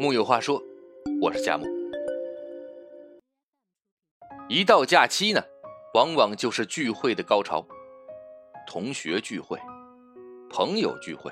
[0.00, 0.62] 木有话说，
[1.20, 1.66] 我是佳木。
[4.48, 5.42] 一到假期呢，
[5.92, 7.62] 往往就是聚会的高潮，
[8.66, 9.58] 同学聚会、
[10.48, 11.30] 朋友聚会、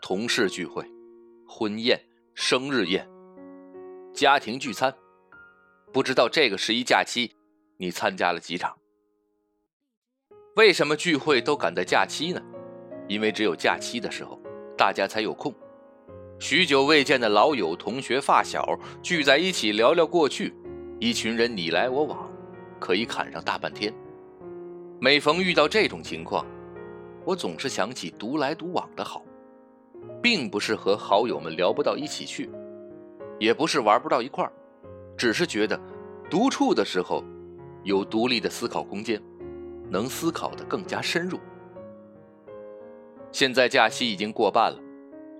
[0.00, 0.82] 同事聚会、
[1.46, 2.02] 婚宴、
[2.34, 3.06] 生日宴、
[4.14, 4.96] 家庭聚餐。
[5.92, 7.36] 不知道这个十一假期
[7.76, 8.78] 你参加了几场？
[10.56, 12.40] 为什么聚会都赶在假期呢？
[13.08, 14.40] 因为只有假期的时候，
[14.74, 15.54] 大家才有空。
[16.40, 18.66] 许久未见的老友、同学、发小
[19.02, 20.54] 聚在一起聊聊过去，
[20.98, 22.26] 一群人你来我往，
[22.78, 23.92] 可以侃上大半天。
[24.98, 26.46] 每逢遇到这种情况，
[27.26, 29.22] 我总是想起独来独往的好，
[30.22, 32.50] 并不是和好友们聊不到一起去，
[33.38, 34.50] 也不是玩不到一块儿，
[35.18, 35.78] 只是觉得
[36.30, 37.22] 独处的时候
[37.84, 39.22] 有独立的思考空间，
[39.90, 41.38] 能思考的更加深入。
[43.30, 44.80] 现在假期已经过半了。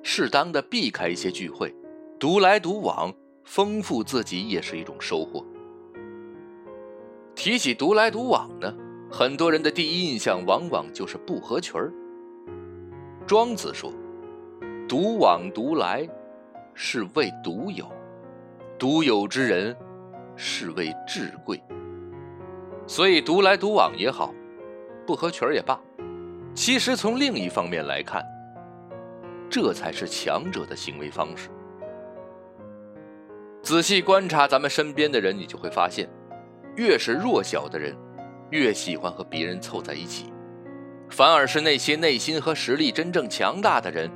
[0.02, 1.74] 适当的避开一些聚会，
[2.18, 3.12] 独来独往，
[3.44, 5.44] 丰富自己也是一种收获。
[7.34, 8.74] 提起独来独往呢，
[9.10, 11.92] 很多人的第一印象往往就是不合群儿。
[13.26, 13.92] 庄子说
[14.88, 16.08] ：“独往独来，
[16.74, 17.84] 是谓独有；
[18.78, 19.76] 独有之人，
[20.36, 21.62] 是谓至贵。”
[22.86, 24.34] 所以，独来独往也好，
[25.06, 25.80] 不合群儿也罢，
[26.54, 28.24] 其实从另一方面来看。
[29.50, 31.50] 这才是强者的行为方式。
[33.62, 36.08] 仔细观察咱们身边的人，你就会发现，
[36.76, 37.94] 越是弱小的人，
[38.50, 40.32] 越喜欢和别人凑在一起；
[41.10, 44.10] 反而是那些内心和实力真正强大的人，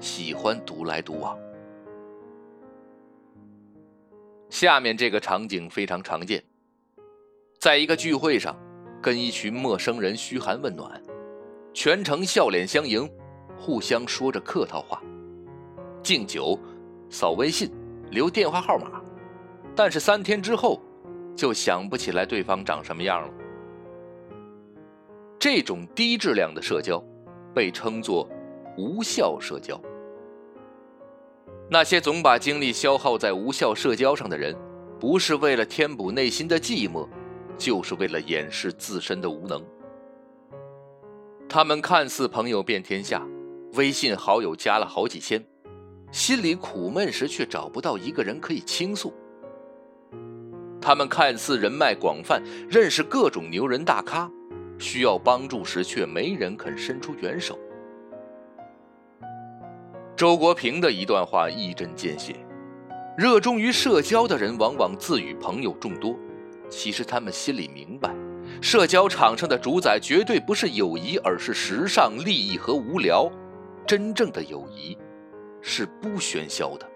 [0.00, 1.38] 喜欢独来独往。
[4.48, 6.42] 下面这个场景非常常见，
[7.58, 8.56] 在一个聚会上，
[9.02, 11.02] 跟一群陌生人嘘寒问暖，
[11.74, 13.06] 全程笑脸相迎。
[13.58, 15.02] 互相说着客套话，
[16.02, 16.58] 敬酒，
[17.10, 17.70] 扫微信，
[18.10, 19.02] 留电话号码，
[19.74, 20.80] 但是三天之后，
[21.34, 23.34] 就想不起来对方长什么样了。
[25.38, 27.02] 这种低质量的社交，
[27.54, 28.28] 被称作
[28.76, 29.80] 无效社交。
[31.68, 34.56] 那些总把精力消耗在无效社交上的人，
[35.00, 37.08] 不是为了填补内心的寂寞，
[37.58, 39.64] 就是为了掩饰自身的无能。
[41.48, 43.26] 他们看似朋友遍天下。
[43.76, 45.44] 微信好友加了好几千，
[46.10, 49.14] 心里苦闷时却找不到一个人可以倾诉。
[50.80, 54.30] 他们看似人脉广泛，认识各种牛人大咖，
[54.78, 57.58] 需要帮助时却没人肯伸出援手。
[60.16, 62.34] 周国平的一段话一针见血：
[63.18, 66.16] 热衷于社交的人往往自诩朋友众多，
[66.70, 68.14] 其实他们心里明白，
[68.62, 73.30] 社交场上的主宰绝对不是友谊，而是时尚、利益和无聊。
[73.86, 74.98] 真正的友谊
[75.62, 76.86] 是不喧嚣的。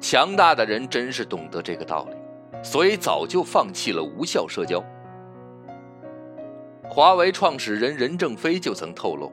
[0.00, 2.16] 强大的人真是懂得这个道理，
[2.62, 4.82] 所以早就放弃了无效社交。
[6.88, 9.32] 华为创始人任正非就曾透露，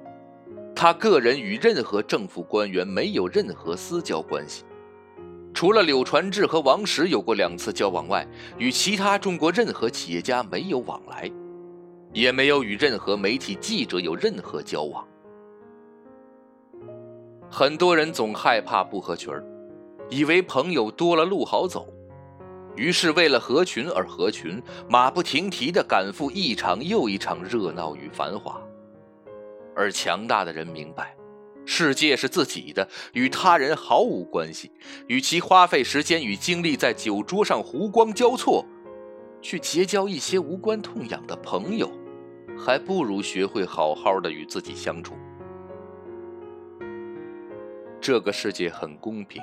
[0.75, 4.63] 他个人与任何政府官员没有任何私交关系，
[5.53, 8.25] 除了柳传志和王石有过两次交往外，
[8.57, 11.29] 与其他中国任何企业家没有往来，
[12.13, 15.05] 也没有与任何媒体记者有任何交往。
[17.51, 19.43] 很多人总害怕不合群儿，
[20.09, 21.91] 以为朋友多了路好走，
[22.75, 28.61] 于是为了合群而合群，马不停蹄地赶赴一场又一场热闹与繁华。
[29.75, 31.15] 而强大的人明白，
[31.65, 34.71] 世界是自己的，与他人毫无关系。
[35.07, 38.63] 与其花费时间与精力在酒桌上湖光交错，
[39.41, 41.89] 去结交一些无关痛痒的朋友，
[42.57, 45.15] 还不如学会好好的与自己相处。
[48.01, 49.41] 这个世界很公平，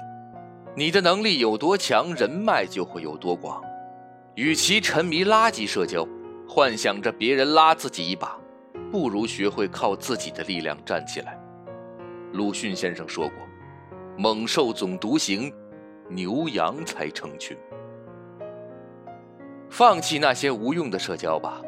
[0.74, 3.62] 你的能力有多强，人脉就会有多广。
[4.34, 6.06] 与其沉迷垃圾社交，
[6.48, 8.38] 幻想着别人拉自己一把，
[8.90, 11.38] 不如学会靠自己的力量站起来。
[12.32, 13.36] 鲁迅先生说过
[14.16, 15.52] ：“猛兽总独行，
[16.08, 17.56] 牛羊才成群。”
[19.68, 21.60] 放弃那些无用的社交吧，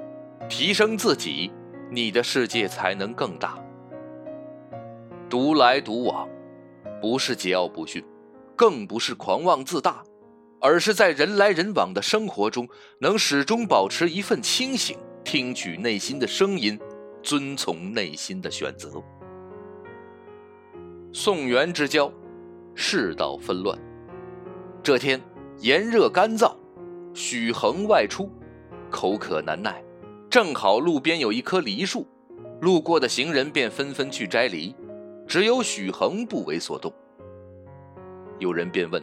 [0.48, 1.50] 提升自己，
[1.90, 3.58] 你的世界才能更大。
[5.28, 6.26] 独来独往。
[7.00, 8.04] 不是桀骜不驯，
[8.56, 10.02] 更不是狂妄自大，
[10.60, 12.68] 而是在人来人往的生活中，
[13.00, 16.78] 能始终保持一份清醒，听取内心的声音，
[17.22, 19.02] 遵从内心的选择。
[21.12, 22.12] 宋元之交，
[22.74, 23.78] 世道纷乱。
[24.82, 25.20] 这天
[25.60, 26.54] 炎热干燥，
[27.14, 28.30] 许衡外出，
[28.90, 29.82] 口渴难耐，
[30.30, 32.06] 正好路边有一棵梨树，
[32.60, 34.74] 路过的行人便纷纷去摘梨。
[35.28, 36.90] 只有许衡不为所动。
[38.38, 39.02] 有人便问：“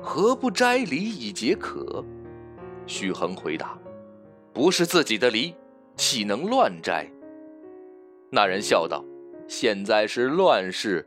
[0.00, 2.04] 何不摘梨以解渴？”
[2.86, 3.76] 许衡回答
[4.54, 5.52] ：“不是自己的梨，
[5.96, 7.10] 岂能乱摘？”
[8.30, 9.04] 那人笑道
[9.48, 11.04] ：“现在是乱世，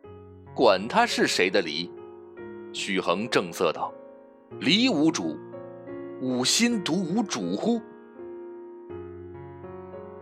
[0.53, 1.89] 管他是谁的梨。”
[2.73, 3.93] 许衡正色道
[4.59, 5.37] ：“梨无主，
[6.21, 7.79] 吾心独无主乎？”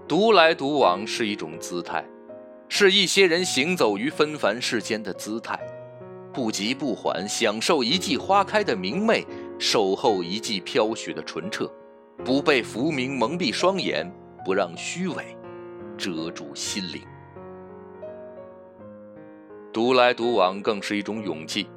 [0.07, 2.05] 独来独往是一种姿态，
[2.75, 5.59] 是一些人行走于纷繁世间的姿态，
[6.33, 9.23] 不急不缓，享受一季花开的明媚，
[9.59, 11.71] 守候一季飘雪的纯澈，
[12.25, 14.11] 不被浮名蒙蔽双眼，
[14.43, 15.37] 不让虚伪
[15.95, 17.03] 遮住心灵。
[19.71, 21.67] 独来独往更是一种勇气，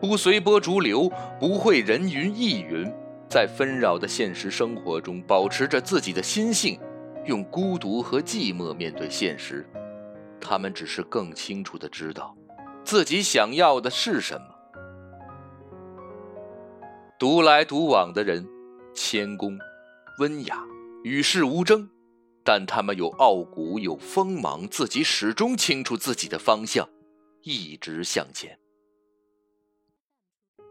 [0.00, 1.08] 不随波逐流，
[1.38, 2.92] 不会人云亦云，
[3.28, 6.76] 在纷扰的现实生活中保持着自己的心性。
[7.26, 9.64] 用孤独和寂寞面对现实，
[10.40, 12.36] 他们只是更清楚的知道
[12.84, 14.46] 自己想要的是什么。
[17.18, 18.48] 独来独往的人，
[18.94, 19.58] 谦恭、
[20.18, 20.64] 温雅、
[21.04, 21.88] 与世无争，
[22.42, 26.88] 但他们有傲骨，有锋芒，自己始终清楚自己的方向，
[27.42, 28.58] 一直向前。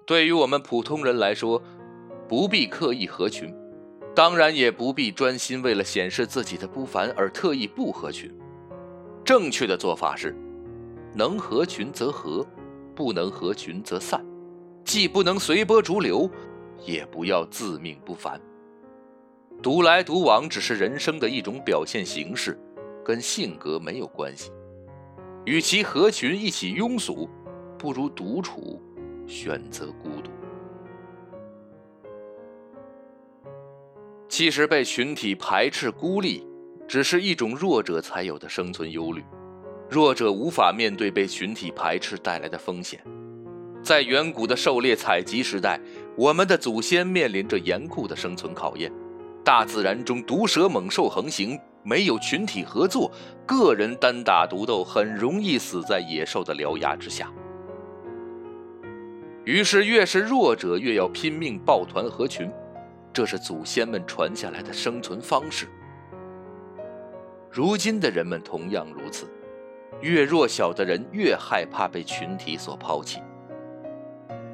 [0.08, 1.62] 对于我们普通人来说，
[2.28, 3.56] 不必刻意合群。
[4.16, 8.36] 当然也不必专心为了显示自己的不凡而特意不合群。
[9.30, 10.36] 正确的做法是：
[11.14, 12.44] 能合群则合，
[12.96, 14.26] 不能合群则散。
[14.84, 16.28] 既不能随波逐流，
[16.84, 18.42] 也不要自命不凡。
[19.62, 22.58] 独来独往只是人生的一种表现形式，
[23.06, 24.52] 跟性格没有关系。
[25.46, 27.30] 与其合群一起庸俗，
[27.78, 28.82] 不如独处，
[29.28, 30.32] 选择孤独。
[34.28, 36.44] 其实被群体排斥孤立，
[36.90, 39.24] 只是一种弱者才有的生存忧虑。
[39.88, 43.00] 弱者无法面对被群体排斥带来的风险。
[43.84, 45.80] 在远古的狩猎采集时代，
[46.18, 48.92] 我们的祖先面临着严酷的生存考验。
[49.46, 53.12] 大自然中毒蛇猛兽横行，没有群体合作，
[53.46, 57.32] 个人单打独斗很容易死在野兽的獠牙之下。
[59.46, 62.50] 于是，越是弱者，越要拼命抱团合群。
[63.14, 65.68] 这是祖先们传下来的生存方式。
[67.52, 69.28] 如今的人们同样如此，
[70.02, 73.20] 越弱小的人越害怕被群体所抛弃。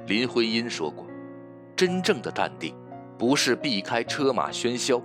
[0.07, 1.05] 林徽因说过
[1.75, 2.73] ：“真正的淡定，
[3.17, 5.01] 不是避开车马喧嚣，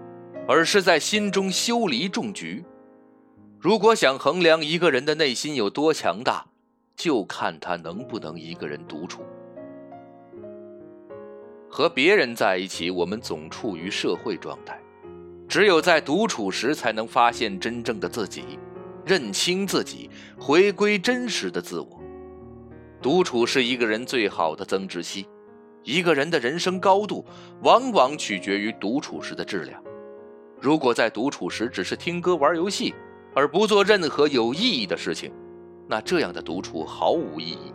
[0.46, 2.64] 而是在心中修篱种菊。”
[3.58, 6.46] 如果想衡量一个人的内心有多强大，
[6.96, 9.22] 就看他能不能一个人独处。
[11.68, 14.74] 和别人在一起，我们总处于社会状态；
[15.50, 18.56] 只有在独处时，才能发现真正的自己，
[19.04, 20.08] 认清自己，
[20.38, 22.00] 回归真实的自我。
[23.02, 25.26] 独处是一个人最好的增值期。
[25.82, 27.24] 一个人的人生高度，
[27.62, 29.82] 往往取决于独处时的质量。
[30.60, 32.94] 如果在独处时只是听歌、玩游戏，
[33.34, 35.32] 而不做任何有意义的事情，
[35.88, 37.72] 那这样的独处毫无意义。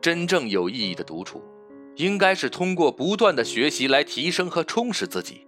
[0.00, 1.40] 真正有意义的独处。
[1.94, 5.47] 应该是通过不断的学习来提升和充实自己，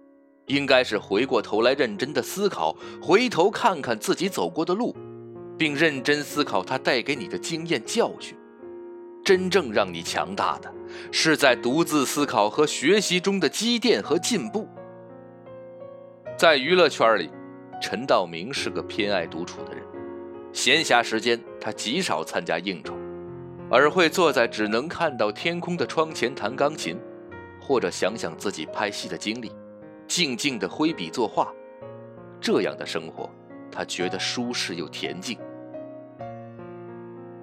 [0.51, 4.93] 应该是回过头来认真的思考，回头看看自己走过的路，
[5.57, 8.37] 并认真思考它带给你的经验教训。
[9.23, 10.73] 真正让你强大的，
[11.11, 14.67] 是在独自思考和学习中的积淀和进步。
[16.37, 17.29] 在娱乐圈里，
[17.81, 19.83] 陈道明是个偏爱独处的人，
[20.51, 22.93] 闲暇时间他极少参加应酬。
[23.69, 26.99] 而会坐在只能看到天空的窗前弹钢琴，
[27.61, 29.49] 或者想想自己拍戏的经历，
[30.11, 31.53] 静静的挥笔作画。
[32.41, 33.29] 这样的生活，
[33.71, 35.39] 他觉得舒适又恬静。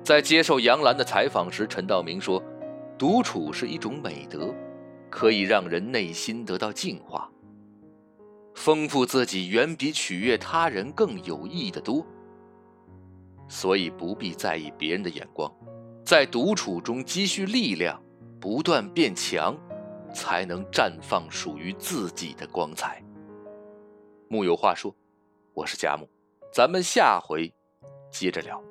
[0.04, 2.42] 在接受杨澜的采访时，陈道明说
[2.98, 4.54] ：“独处是一种美德，
[5.08, 7.30] 可以让人内心得到净化，
[8.54, 12.04] 丰富自己远比取悦他人更有意义的多。
[13.48, 15.50] 所以不必在意别人的眼光。”
[16.04, 17.98] 在独处中积蓄力量，
[18.38, 19.56] 不断变强，
[20.12, 23.02] 才能绽放属于自己的光彩。
[24.28, 24.94] 木有话说，
[25.54, 26.08] 我是佳木，
[26.52, 27.52] 咱们下回
[28.10, 28.62] 接着聊。